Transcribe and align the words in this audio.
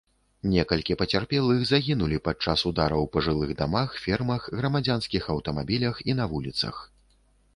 Некалькі 0.51 0.93
пацярпелых 1.01 1.59
загінулі 1.71 2.17
падчас 2.27 2.63
удараў 2.69 3.03
па 3.17 3.23
жылых 3.27 3.53
дамах, 3.61 3.89
фермах, 4.05 4.49
грамадзянскіх 4.61 5.23
аўтамабілях 5.35 5.95
і 6.09 6.19
на 6.21 6.25
вуліцах. 6.33 6.75